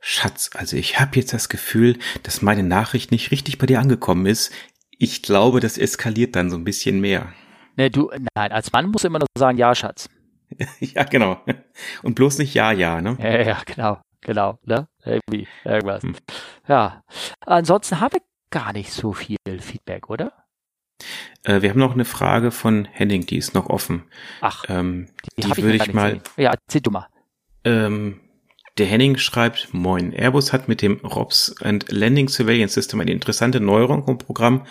[0.00, 4.26] Schatz, also ich habe jetzt das Gefühl, dass meine Nachricht nicht richtig bei dir angekommen
[4.26, 4.52] ist.
[4.98, 7.32] Ich glaube, das eskaliert dann so ein bisschen mehr.
[7.76, 10.08] Ne, du, nein, als Mann musst du immer nur sagen, ja, Schatz.
[10.80, 11.40] ja, genau.
[12.02, 13.16] Und bloß nicht ja, ja, ne?
[13.20, 14.88] Ja, ja, genau, genau, ne?
[15.04, 16.02] Irgendwie, irgendwas.
[16.02, 16.16] Hm.
[16.66, 17.02] Ja.
[17.40, 20.32] Ansonsten habe ich gar nicht so viel Feedback, oder?
[21.44, 24.04] Äh, wir haben noch eine Frage von Henning, die ist noch offen.
[24.40, 26.20] Ach, ähm, die, die würde ich mal.
[26.36, 27.06] Ja, erzähl du mal.
[27.64, 28.20] Ähm,
[28.78, 33.58] der Henning schreibt, moin, Airbus hat mit dem ROPS and Landing Surveillance System eine interessante
[33.58, 34.66] Neuerung im Programm,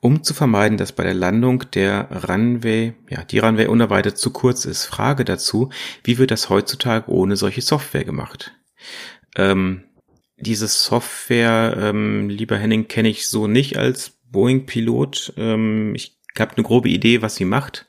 [0.00, 4.64] um zu vermeiden, dass bei der Landung der Runway, ja, die Runway unerwartet zu kurz
[4.64, 4.84] ist.
[4.84, 5.70] Frage dazu,
[6.04, 8.54] wie wird das heutzutage ohne solche Software gemacht?
[9.34, 9.82] Ähm,
[10.36, 15.34] diese Software, ähm, lieber Henning, kenne ich so nicht als Boeing-Pilot.
[15.36, 17.88] Ähm, ich habe eine grobe Idee, was sie macht.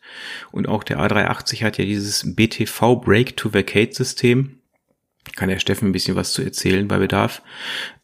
[0.51, 4.59] Und auch der A380 hat ja dieses BTV Break to Vacate System
[5.35, 7.41] kann der Steffen ein bisschen was zu erzählen bei Bedarf.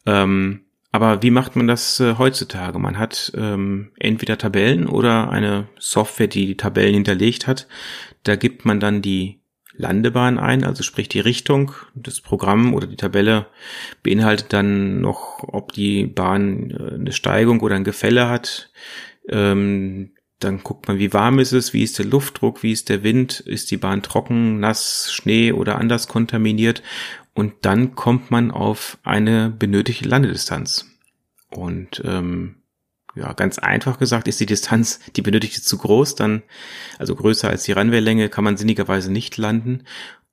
[0.04, 2.78] Ähm, aber wie macht man das äh, heutzutage?
[2.78, 7.66] Man hat ähm, entweder Tabellen oder eine Software, die die Tabellen hinterlegt hat.
[8.22, 9.40] Da gibt man dann die
[9.76, 11.72] Landebahn ein, also sprich die Richtung.
[11.94, 13.46] Das Programm oder die Tabelle
[14.02, 18.70] beinhaltet dann noch, ob die Bahn äh, eine Steigung oder ein Gefälle hat.
[19.28, 23.02] Ähm, dann guckt man, wie warm ist es, wie ist der Luftdruck, wie ist der
[23.02, 26.82] Wind, ist die Bahn trocken, nass, Schnee oder anders kontaminiert.
[27.32, 30.86] Und dann kommt man auf eine benötigte Landedistanz.
[31.50, 32.55] Und ähm,
[33.16, 36.42] ja, ganz einfach gesagt, ist die Distanz, die benötigte, zu groß, dann,
[36.98, 39.84] also größer als die Runwaylänge, kann man sinnigerweise nicht landen.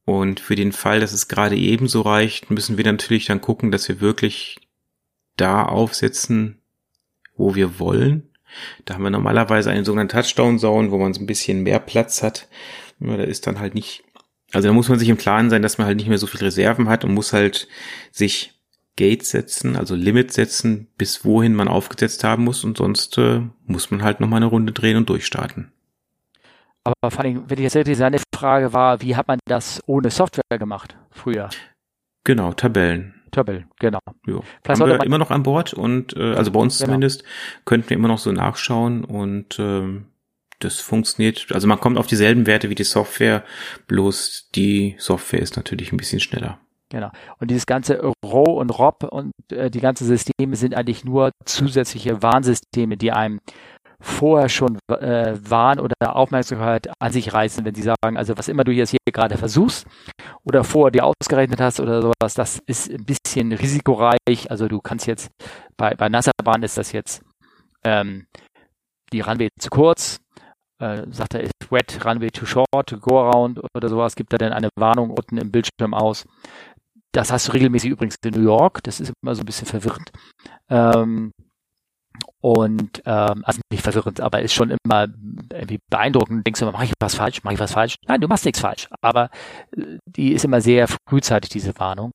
[0.06, 3.88] Und für den Fall, dass es gerade ebenso reicht, müssen wir natürlich dann gucken, dass
[3.88, 4.58] wir wirklich
[5.38, 6.62] da aufsetzen,
[7.36, 8.30] wo wir wollen
[8.86, 12.48] da haben wir normalerweise einen sogenannten Touchdown-Zone, wo man so ein bisschen mehr Platz hat.
[13.00, 14.04] Ja, da ist dann halt nicht,
[14.52, 16.42] also da muss man sich im Klaren sein, dass man halt nicht mehr so viel
[16.42, 17.68] Reserven hat und muss halt
[18.12, 18.54] sich
[18.96, 23.90] Gates setzen, also Limit setzen, bis wohin man aufgesetzt haben muss und sonst äh, muss
[23.92, 25.72] man halt nochmal eine Runde drehen und durchstarten.
[26.84, 30.10] Aber vor allem, wenn ich jetzt richtig seine Frage war, wie hat man das ohne
[30.10, 31.50] Software gemacht früher?
[32.24, 33.16] Genau, Tabellen.
[33.32, 34.00] Tabellen, genau.
[34.28, 34.44] Jo.
[34.64, 36.88] Vielleicht Haben wir immer noch an Bord und äh, also bei uns genau.
[36.88, 37.24] zumindest
[37.66, 40.06] könnten wir immer noch so nachschauen und ähm,
[40.60, 41.48] das funktioniert.
[41.52, 43.44] Also man kommt auf dieselben Werte wie die Software,
[43.88, 46.60] bloß die Software ist natürlich ein bisschen schneller.
[46.94, 47.10] Genau.
[47.40, 52.22] Und dieses ganze RAW und ROB und äh, die ganzen Systeme sind eigentlich nur zusätzliche
[52.22, 53.40] Warnsysteme, die einem
[54.00, 58.64] vorher schon äh, Wahn oder Aufmerksamkeit an sich reißen, wenn sie sagen, also was immer
[58.64, 59.88] du jetzt hier gerade versuchst
[60.44, 64.52] oder vorher dir ausgerechnet hast oder sowas, das ist ein bisschen risikoreich.
[64.52, 65.32] Also du kannst jetzt,
[65.76, 67.24] bei, bei Nasserbahn ist das jetzt
[67.84, 68.28] ähm,
[69.12, 70.20] die Runway zu kurz,
[70.80, 74.54] äh, sagt er, ist wet, Runway too short, go around oder sowas, gibt er dann
[74.54, 76.26] eine Warnung unten im Bildschirm aus.
[77.14, 80.12] Das hast du regelmäßig übrigens in New York, das ist immer so ein bisschen verwirrend.
[80.70, 81.32] Ähm,
[82.42, 85.08] und ähm, also nicht verwirrend, aber ist schon immer
[85.52, 86.46] irgendwie beeindruckend.
[86.46, 87.96] Denkst du immer, mache ich was falsch, mache ich was falsch?
[88.08, 88.90] Nein, du machst nichts falsch.
[89.02, 89.30] Aber
[89.78, 92.12] äh, die ist immer sehr frühzeitig, diese Warnung.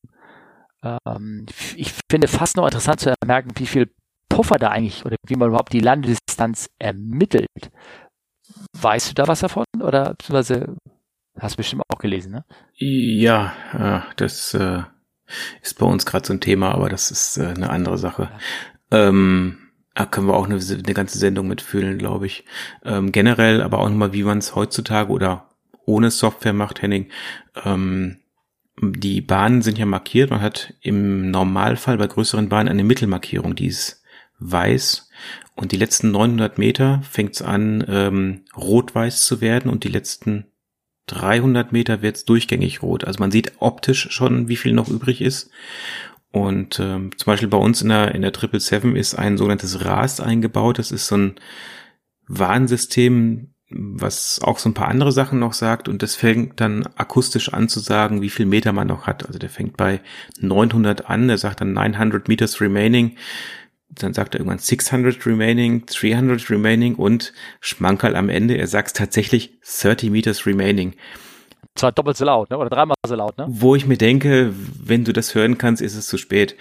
[0.84, 3.90] Ähm, ich finde fast noch interessant zu merken, wie viel
[4.28, 7.70] Puffer da eigentlich oder wie man überhaupt die Landedistanz ermittelt.
[8.78, 9.64] Weißt du da was davon?
[9.80, 10.76] Oder beziehungsweise
[11.40, 12.44] hast du bestimmt auch gelesen, ne?
[12.74, 14.82] Ja, das äh,
[15.62, 18.30] ist bei uns gerade so ein Thema, aber das ist äh, eine andere Sache.
[18.90, 19.08] Ja.
[19.08, 19.58] Ähm,
[19.94, 22.44] da können wir auch eine, eine ganze Sendung mitfühlen, glaube ich.
[22.84, 25.50] Ähm, generell, aber auch nochmal, wie man es heutzutage oder
[25.84, 27.10] ohne Software macht, Henning.
[27.64, 28.18] Ähm,
[28.80, 30.30] die Bahnen sind ja markiert.
[30.30, 34.04] Man hat im Normalfall bei größeren Bahnen eine Mittelmarkierung, die ist
[34.38, 35.10] weiß.
[35.56, 40.46] Und die letzten 900 Meter fängt es an, ähm, rot-weiß zu werden und die letzten
[41.08, 43.04] 300 Meter wird es durchgängig rot.
[43.04, 45.50] Also man sieht optisch schon, wie viel noch übrig ist.
[46.30, 50.20] Und ähm, zum Beispiel bei uns in der, in der 777 ist ein sogenanntes RAS
[50.20, 50.78] eingebaut.
[50.78, 51.34] Das ist so ein
[52.26, 55.88] Warnsystem, was auch so ein paar andere Sachen noch sagt.
[55.88, 59.26] Und das fängt dann akustisch an zu sagen, wie viel Meter man noch hat.
[59.26, 60.00] Also der fängt bei
[60.40, 63.16] 900 an, der sagt dann 900 Meters remaining.
[64.02, 69.58] Dann sagt er irgendwann 600 remaining, 300 remaining und Schmankerl am Ende, er sagt tatsächlich
[69.62, 70.94] 30 Meters remaining
[71.78, 72.58] zwar doppelt so laut, ne?
[72.58, 73.46] Oder dreimal so laut, ne?
[73.48, 76.56] Wo ich mir denke, wenn du das hören kannst, ist es zu spät.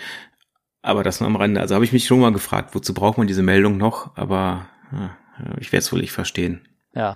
[0.82, 1.60] Aber das nur am Rande.
[1.60, 4.15] Also habe ich mich schon mal gefragt, wozu braucht man diese Meldung noch?
[4.15, 5.17] Aber ja,
[5.60, 6.62] ich werde es wohl nicht verstehen.
[6.93, 7.15] Ja.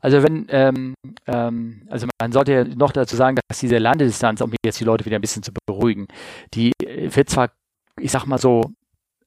[0.00, 0.94] Also wenn, ähm,
[1.26, 5.04] ähm, also man sollte ja noch dazu sagen, dass diese Landedistanz, um jetzt die Leute
[5.04, 6.06] wieder ein bisschen zu beruhigen,
[6.52, 7.50] die wird zwar,
[7.98, 8.62] ich sag mal so,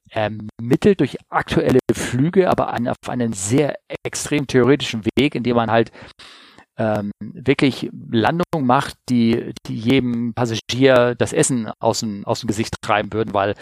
[0.10, 5.92] ermittelt durch aktuelle Flüge, aber an, auf einen sehr extrem theoretischen Weg, indem man halt
[6.78, 12.76] ähm, wirklich Landung macht, die, die jedem Passagier das Essen aus dem, aus dem Gesicht
[12.82, 13.56] treiben würden, weil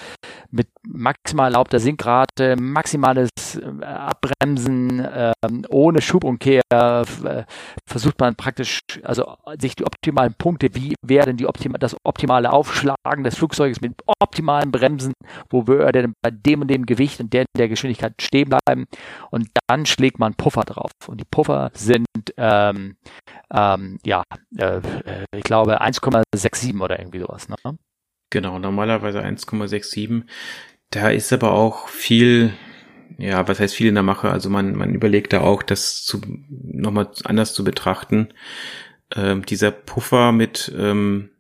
[0.52, 5.34] mit maximal erlaubter Sinkrate, maximales äh, Abbremsen, äh,
[5.70, 7.44] ohne Schubumkehr äh,
[7.88, 12.52] versucht man praktisch, also sich die optimalen Punkte, wie wäre denn die optima das optimale
[12.52, 15.14] Aufschlagen des Flugzeuges mit optimalen Bremsen,
[15.50, 18.86] wo würde er denn bei dem und dem Gewicht und der, der Geschwindigkeit stehen bleiben
[19.32, 22.06] und dann schlägt man Puffer drauf und die Puffer sind
[22.38, 22.96] ähm,
[23.54, 24.24] ähm, ja,
[24.58, 24.82] äh,
[25.36, 27.48] ich glaube 1,67 oder irgendwie sowas.
[27.50, 27.56] Ne?
[28.32, 30.24] Genau, normalerweise 1,67.
[30.96, 32.54] Da ist aber auch viel,
[33.18, 34.32] ja, was heißt viel in der Mache?
[34.32, 38.30] Also man, man überlegt da auch, das zu, nochmal anders zu betrachten.
[39.14, 41.32] Ähm, dieser Puffer mit ähm,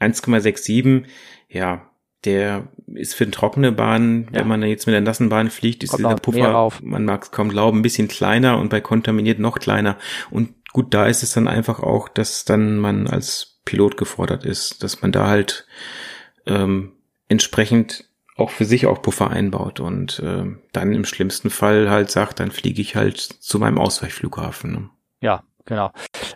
[0.00, 1.04] 1,67,
[1.50, 1.90] ja,
[2.24, 4.40] der ist für eine trockene Bahn, ja.
[4.40, 7.50] wenn man jetzt mit der nassen Bahn fliegt, ist dieser Puffer, man mag es kaum
[7.50, 9.98] glauben, ein bisschen kleiner und bei kontaminiert noch kleiner.
[10.30, 14.82] Und gut, da ist es dann einfach auch, dass dann man als Pilot gefordert ist,
[14.82, 15.66] dass man da halt
[16.46, 16.94] ähm,
[17.28, 18.05] entsprechend
[18.36, 22.50] auch für sich auch Puffer einbaut und äh, dann im schlimmsten Fall halt sagt, dann
[22.50, 24.72] fliege ich halt zu meinem Ausweichflughafen.
[24.72, 24.90] Ne?
[25.22, 25.90] Ja, genau.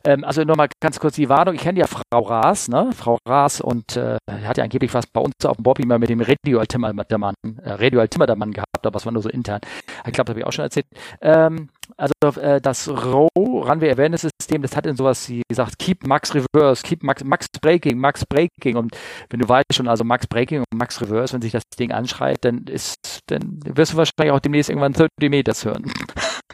[0.05, 1.55] Ähm, also nochmal ganz kurz die Warnung.
[1.55, 2.91] Ich kenne ja Frau Raas, ne?
[2.97, 6.09] Frau Raas und äh, hat ja angeblich was bei uns auf dem Bobby mal mit
[6.09, 9.61] dem Radio Timmermann, äh, Radio Timmermann gehabt, aber es war nur so intern.
[10.07, 10.87] Ich glaube, das habe ich auch schon erzählt.
[11.21, 16.07] Ähm, also äh, das ROW, Runway Awareness System, das hat in sowas wie gesagt, keep
[16.07, 18.97] Max Reverse, keep Max, Max Braking, Max Braking und
[19.29, 22.39] wenn du weißt schon, also Max Braking und Max Reverse, wenn sich das Ding anschreit,
[22.45, 25.93] dann ist, dann wirst du wahrscheinlich auch demnächst irgendwann 30 Meters hören.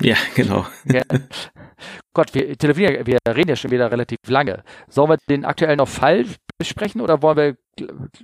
[0.00, 0.66] Ja, genau.
[0.84, 1.02] Ja.
[2.14, 4.62] Gott, wir telefonieren, wir reden ja schon wieder relativ lange.
[4.88, 6.26] Sollen wir den aktuellen noch Fall
[6.58, 7.56] besprechen oder wollen wir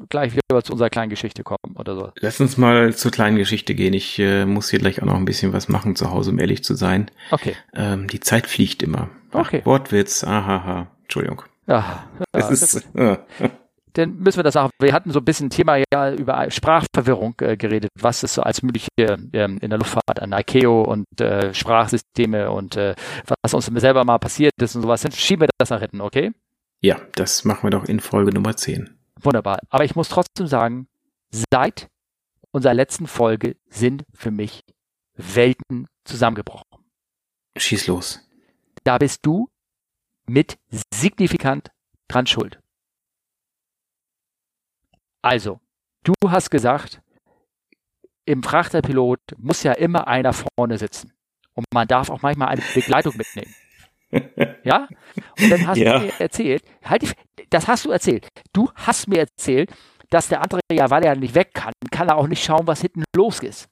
[0.09, 2.13] gleich wieder zu unserer kleinen Geschichte kommen oder so?
[2.21, 3.95] Lass uns mal zur kleinen Geschichte gehen.
[3.95, 6.65] Ich äh, muss hier gleich auch noch ein bisschen was machen zu Hause, um ehrlich
[6.65, 7.11] zu sein.
[7.31, 7.57] Okay.
[7.75, 9.11] Ähm, die Zeit fliegt immer.
[9.33, 9.63] Okay.
[9.65, 10.89] Wortwitz, ahaha.
[11.03, 11.43] Entschuldigung.
[11.67, 13.19] Ja, ja es ist, äh,
[13.95, 14.71] dann müssen wir das auch.
[14.81, 18.63] Wir hatten so ein bisschen Thema ja über Sprachverwirrung äh, geredet, was es so als
[18.63, 22.95] mögliche ähm, in der Luftfahrt an ICAO und äh, Sprachsysteme und äh,
[23.43, 25.03] was uns selber mal passiert ist und sowas.
[25.03, 26.33] Dann schieben wir das nach hinten, okay?
[26.81, 28.91] Ja, das machen wir doch in Folge Nummer 10.
[29.23, 29.61] Wunderbar.
[29.69, 30.89] Aber ich muss trotzdem sagen,
[31.51, 31.89] seit
[32.51, 34.63] unserer letzten Folge sind für mich
[35.15, 36.85] Welten zusammengebrochen.
[37.57, 38.21] Schieß los.
[38.85, 39.49] Da bist du
[40.27, 40.59] mit
[40.93, 41.71] signifikant
[42.09, 42.61] dran schuld.
[45.23, 45.61] Also,
[46.03, 47.01] du hast gesagt,
[48.25, 51.13] im Frachterpilot muss ja immer einer vorne sitzen.
[51.55, 53.55] Und man darf auch manchmal eine Begleitung mitnehmen.
[54.65, 54.89] ja?
[55.41, 55.99] Und dann hast ja.
[55.99, 57.15] du mir erzählt, halt,
[57.51, 58.29] das hast du erzählt.
[58.53, 59.73] Du hast mir erzählt,
[60.11, 62.83] dass der andere ja, weil er nicht weg kann, kann er auch nicht schauen, was
[62.83, 63.69] hinten los ist.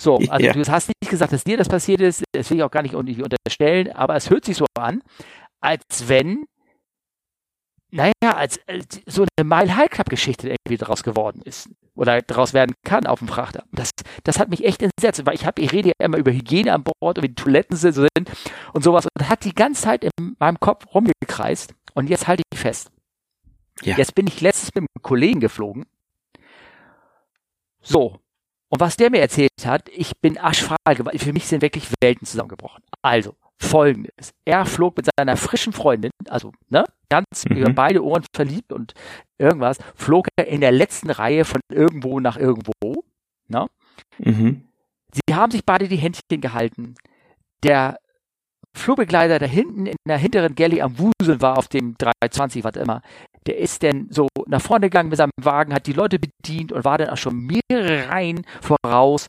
[0.00, 0.52] So, also ja.
[0.52, 2.94] du hast nicht gesagt, dass dir das passiert ist, das will ich auch gar nicht
[2.94, 5.02] unterstellen, aber es hört sich so an,
[5.60, 6.46] als wenn
[7.94, 12.52] naja, als, als so eine Mile High Club Geschichte irgendwie daraus geworden ist oder daraus
[12.52, 13.62] werden kann auf dem Frachter.
[13.70, 13.90] Das,
[14.24, 16.82] das hat mich echt entsetzt, weil ich habe, ich rede ja immer über Hygiene an
[16.82, 18.10] Bord und wie die Toiletten sind
[18.72, 22.58] und sowas und hat die ganze Zeit in meinem Kopf rumgekreist und jetzt halte ich
[22.58, 22.90] fest.
[23.82, 23.96] Ja.
[23.96, 25.86] Jetzt bin ich letztens mit einem Kollegen geflogen.
[27.80, 28.18] So.
[28.70, 30.76] Und was der mir erzählt hat, ich bin aschfahl,
[31.16, 32.82] für mich sind wirklich Welten zusammengebrochen.
[33.02, 34.32] Also, folgendes.
[34.44, 37.56] Er flog mit seiner frischen Freundin, also ne, ganz mhm.
[37.56, 38.94] über beide Ohren verliebt und
[39.38, 43.04] irgendwas, flog er in der letzten Reihe von irgendwo nach irgendwo.
[43.48, 43.66] Ne?
[44.18, 44.64] Mhm.
[45.12, 46.94] Sie haben sich beide die Händchen gehalten.
[47.62, 47.98] Der
[48.76, 53.02] Flugbegleiter, der hinten in der hinteren Galley am Wuseln war, auf dem 320, was immer,
[53.46, 56.84] der ist denn so nach vorne gegangen mit seinem Wagen, hat die Leute bedient und
[56.84, 59.28] war dann auch schon mehrere Reihen voraus,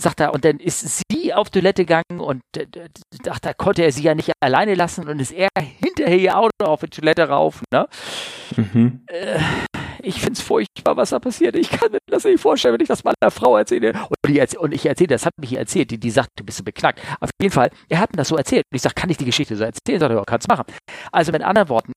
[0.00, 2.66] sagt er, und dann ist sie auf Toilette gegangen und äh,
[3.22, 5.48] dachte, da konnte er sie ja nicht alleine lassen und ist er
[5.82, 7.88] hinterher ihr Auto auf die Toilette rauf, ne?
[8.56, 9.04] Mhm.
[9.06, 9.38] Äh,
[10.02, 11.56] ich find's furchtbar, was da passiert.
[11.56, 13.92] Ich kann mir das nicht vorstellen, wenn ich das meiner Frau erzähle.
[14.08, 16.64] Und, erzähl und ich erzähle, das hat mich erzählt, die, die sagt, du bist so
[16.64, 17.00] beknackt.
[17.20, 18.64] Auf jeden Fall, er hat mir das so erzählt.
[18.70, 20.00] Und ich sage, kann ich die Geschichte so erzählen?
[20.00, 20.64] Sagt er, ja, kannst machen.
[21.10, 21.92] Also mit anderen Worten,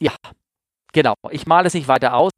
[0.00, 0.14] ja,
[0.92, 2.32] genau, ich male es nicht weiter aus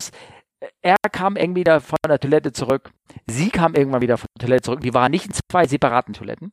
[0.83, 2.91] er kam irgendwie wieder von der Toilette zurück.
[3.27, 4.81] Sie kam irgendwann wieder von der Toilette zurück.
[4.81, 6.53] Die waren nicht in zwei separaten Toiletten.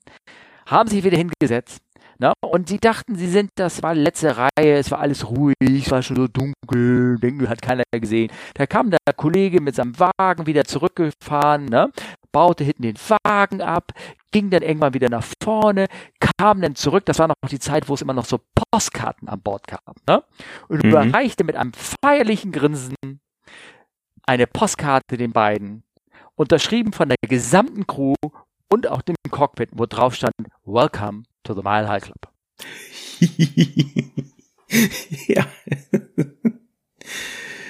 [0.66, 1.82] Haben sich wieder hingesetzt.
[2.20, 2.32] Ne?
[2.42, 5.92] Und sie dachten, sie sind, das war die letzte Reihe, es war alles ruhig, es
[5.92, 8.32] war schon so dunkel, denken, hat keiner gesehen.
[8.54, 11.92] Da kam der Kollege mit seinem Wagen wieder zurückgefahren, ne?
[12.32, 13.92] baute hinten den Wagen ab,
[14.32, 15.88] ging dann irgendwann wieder nach vorne,
[16.40, 18.40] kam dann zurück, das war noch die Zeit, wo es immer noch so
[18.72, 20.24] Postkarten an Bord gab, ne?
[20.68, 20.90] und mhm.
[20.90, 22.96] überreichte mit einem feierlichen Grinsen
[24.26, 25.84] eine Postkarte den beiden,
[26.36, 28.16] unterschrieben von der gesamten Crew
[28.70, 30.34] und auch dem Cockpit, wo drauf stand,
[30.66, 32.30] Welcome to the Mile High Club.
[35.28, 35.46] ja.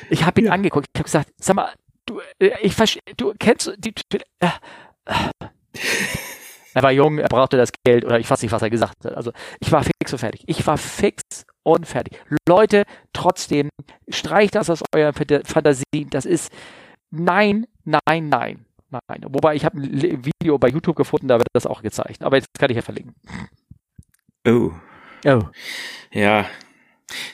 [0.10, 0.54] Ich habe ihn ja.
[0.54, 1.74] angeguckt, ich habe gesagt, sag mal,
[2.06, 3.94] du, äh, ich verstehe, du kennst die,
[4.40, 4.50] äh,
[6.74, 9.14] er war jung, er brauchte das Geld oder ich weiß nicht, was er gesagt hat.
[9.14, 10.44] Also ich war fix und fertig.
[10.48, 12.22] Ich war fix und fertig.
[12.48, 13.70] Leute, trotzdem,
[14.10, 16.08] streicht das aus eurer Fantasie.
[16.10, 16.52] Das ist
[17.12, 18.66] nein, nein, nein.
[19.08, 19.26] Nein.
[19.30, 22.22] Wobei ich habe ein Video bei YouTube gefunden, da wird das auch gezeigt.
[22.22, 23.16] Aber jetzt kann ich ja verlinken.
[24.48, 24.72] Oh.
[25.26, 25.42] Oh.
[26.12, 26.46] Ja.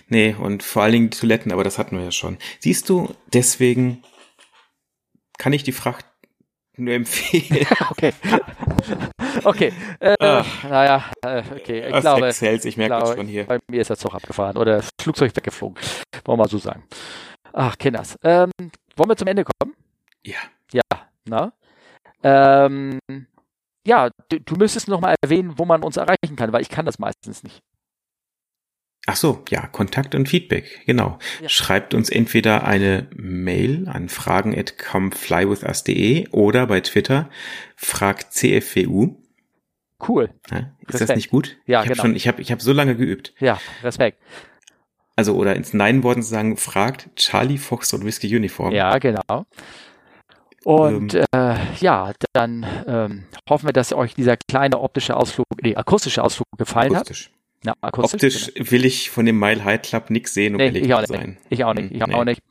[0.07, 2.37] Nee, und vor allen Dingen die Toiletten, aber das hatten wir ja schon.
[2.59, 4.03] Siehst du, deswegen
[5.37, 6.05] kann ich die Fracht
[6.79, 7.65] nur empfehlen.
[7.91, 8.13] okay.
[9.43, 9.73] Okay.
[9.99, 10.15] Äh,
[10.63, 11.87] naja, äh, okay.
[11.87, 13.45] Ich Was glaube, erzählst, ich merke das schon hier.
[13.45, 15.77] Bei mir ist der Zug abgefahren oder das Flugzeug weggeflogen.
[16.25, 16.83] Wollen wir mal so sagen.
[17.53, 18.17] Ach, Kinders.
[18.23, 18.51] Ähm,
[18.95, 19.75] wollen wir zum Ende kommen?
[20.25, 20.37] Ja.
[20.71, 20.81] Ja,
[21.25, 21.53] na?
[22.23, 22.99] Ähm,
[23.87, 26.85] ja, du, du müsstest noch mal erwähnen, wo man uns erreichen kann, weil ich kann
[26.85, 27.59] das meistens nicht.
[29.11, 31.17] Ach so, ja, Kontakt und Feedback, genau.
[31.41, 31.49] Ja.
[31.49, 37.27] Schreibt uns entweder eine Mail an fragen at comeflywithus.de oder bei Twitter
[37.75, 39.15] fragt CFWU.
[40.07, 40.29] Cool.
[40.51, 41.09] Ja, ist Respekt.
[41.09, 41.57] das nicht gut?
[41.65, 42.03] Ja, ich hab genau.
[42.03, 43.33] Schon, ich habe ich hab so lange geübt.
[43.39, 44.19] Ja, Respekt.
[45.15, 48.75] Also, oder ins Nein-Worten sagen, fragt Charlie Fox und Whiskey Uniform.
[48.75, 49.47] Ja, genau.
[50.63, 55.75] Und ähm, äh, ja, dann ähm, hoffen wir, dass euch dieser kleine optische Ausflug, nee,
[55.75, 57.31] akustische Ausflug gefallen akustisch.
[57.31, 57.38] hat.
[57.63, 57.73] Ja.
[57.81, 58.71] Optisch genau.
[58.71, 61.37] will ich von dem Mile High Club nichts sehen, um nee, ehrlich zu sein.
[61.49, 61.91] Ich auch nicht.
[61.91, 62.13] Ich nee.
[62.13, 62.41] auch nicht.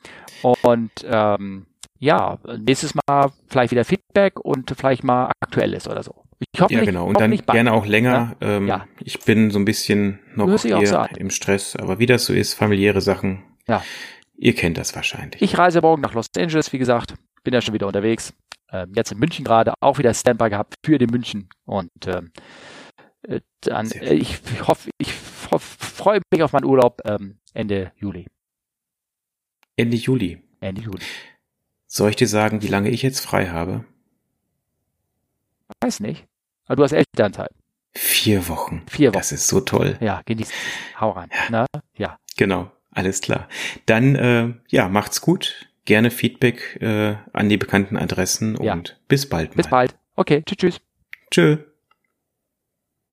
[0.42, 1.66] Und ähm,
[1.98, 6.14] ja, nächstes Mal vielleicht wieder Feedback und vielleicht mal aktuelles oder so.
[6.52, 7.06] Ich hoffe ja, nicht, genau.
[7.06, 8.36] Und dann gerne auch länger.
[8.40, 8.56] Ja?
[8.56, 8.86] Ähm, ja.
[9.00, 12.54] Ich bin so ein bisschen noch hier so im Stress, aber wie das so ist,
[12.54, 13.42] familiäre Sachen.
[13.66, 13.82] Ja.
[14.36, 15.42] Ihr kennt das wahrscheinlich.
[15.42, 17.14] Ich reise morgen nach Los Angeles, wie gesagt.
[17.42, 18.32] Bin ja schon wieder unterwegs.
[18.70, 21.48] Ähm, jetzt in München gerade auch wieder Standby gehabt für den München.
[21.64, 22.40] Und ähm, äh,
[23.60, 28.26] dann, äh, ich hoffe, ich freue mich auf meinen Urlaub ähm, Ende Juli.
[29.76, 30.42] Ende Juli.
[30.60, 31.04] Ende Juli.
[31.86, 33.84] Soll ich dir sagen, wie lange ich jetzt frei habe?
[35.80, 36.26] Weiß nicht.
[36.66, 37.50] Aber du hast Elternzeit.
[37.94, 38.82] Vier Wochen.
[38.90, 39.18] Vier Wochen.
[39.18, 39.96] Das ist so toll.
[40.00, 40.50] Ja, genieß.
[41.00, 41.30] Hau rein.
[41.32, 41.46] Ja.
[41.50, 41.66] Na?
[41.96, 42.18] ja.
[42.36, 42.70] Genau.
[42.90, 43.48] Alles klar.
[43.86, 45.68] Dann, äh, ja, macht's gut.
[45.84, 48.82] Gerne Feedback äh, an die bekannten Adressen und ja.
[49.08, 49.50] bis bald.
[49.50, 49.56] Mal.
[49.56, 49.96] Bis bald.
[50.16, 50.42] Okay.
[50.44, 50.58] Tschüss.
[50.58, 50.80] Tschüss.
[51.30, 51.58] Tschö.